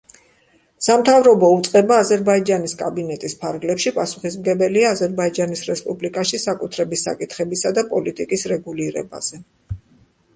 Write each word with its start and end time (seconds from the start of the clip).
სამთავრობო 0.83 1.49
უწყება 1.57 1.97
აზერბაიჯანის 2.03 2.73
კაბინეტის 2.79 3.35
ფარგლებში 3.43 3.93
პასუხისმგებელია 3.97 4.87
აზერბაიჯანის 4.95 5.63
რესპუბლიკაში 5.69 6.41
საკუთრების 6.45 7.05
საკითხებისა 7.09 7.73
და 7.81 7.85
პოლიტიკის 7.93 8.47
რეგულირებაზე. 8.55 9.45